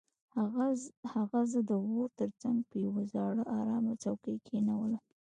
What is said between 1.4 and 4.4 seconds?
زه د اور تر څنګ په یو زاړه ارامه څوکۍ